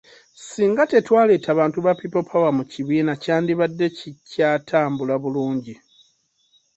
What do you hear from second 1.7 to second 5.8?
ba Pipo pawa mu kibiina, kyandibadde kikyatambula bulungi